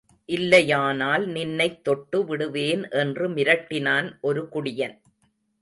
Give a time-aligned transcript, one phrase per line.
[0.29, 4.97] இல்லையானால் நின்னைத்தொட்டு விடுவேன் என்று மிரட்டினான் ஒரு குடியன்.